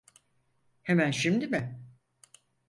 Hemen 0.83 1.11
şimdi 1.11 1.47
mi? 1.51 1.79